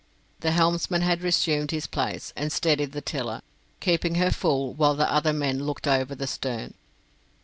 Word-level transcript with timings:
The 0.39 0.49
helmsman 0.49 1.03
had 1.03 1.21
resumed 1.21 1.69
his 1.69 1.85
place, 1.85 2.33
and 2.35 2.51
steadied 2.51 2.91
the 2.91 3.01
tiller, 3.01 3.43
keeping 3.79 4.15
her 4.15 4.31
full, 4.31 4.73
while 4.73 4.95
the 4.95 5.05
other 5.07 5.31
men 5.31 5.63
looked 5.65 5.85
over 5.87 6.15
the 6.15 6.25
stern. 6.25 6.73